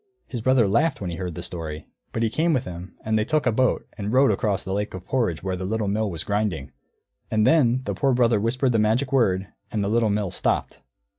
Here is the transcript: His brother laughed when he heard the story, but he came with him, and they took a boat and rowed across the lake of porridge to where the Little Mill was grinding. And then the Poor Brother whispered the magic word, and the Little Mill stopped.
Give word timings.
His 0.25 0.41
brother 0.41 0.67
laughed 0.67 0.99
when 0.99 1.11
he 1.11 1.17
heard 1.17 1.35
the 1.35 1.43
story, 1.43 1.85
but 2.11 2.23
he 2.23 2.31
came 2.31 2.53
with 2.53 2.65
him, 2.65 2.95
and 3.05 3.19
they 3.19 3.23
took 3.23 3.45
a 3.45 3.51
boat 3.51 3.85
and 3.99 4.11
rowed 4.11 4.31
across 4.31 4.63
the 4.63 4.73
lake 4.73 4.95
of 4.95 5.05
porridge 5.05 5.41
to 5.41 5.45
where 5.45 5.55
the 5.55 5.63
Little 5.63 5.87
Mill 5.87 6.09
was 6.09 6.23
grinding. 6.23 6.71
And 7.29 7.45
then 7.45 7.83
the 7.83 7.93
Poor 7.93 8.11
Brother 8.13 8.39
whispered 8.39 8.71
the 8.71 8.79
magic 8.79 9.13
word, 9.13 9.49
and 9.71 9.83
the 9.83 9.89
Little 9.89 10.09
Mill 10.09 10.31
stopped. 10.31 10.81